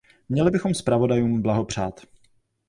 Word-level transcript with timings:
Měli 0.29 0.51
bychom 0.51 0.73
zpravodajům 0.73 1.41
blahopřát. 1.41 2.01